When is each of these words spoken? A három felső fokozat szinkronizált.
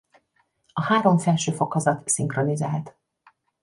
A 0.73 0.81
három 0.83 1.17
felső 1.17 1.51
fokozat 1.51 2.07
szinkronizált. 2.09 2.97